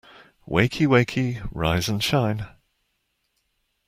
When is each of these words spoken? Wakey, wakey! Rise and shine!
Wakey, 0.49 0.87
wakey! 0.87 1.47
Rise 1.51 1.87
and 1.87 2.03
shine! 2.03 2.47